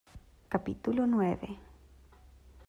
capítulo 0.53 1.05
nueve. 1.05 1.47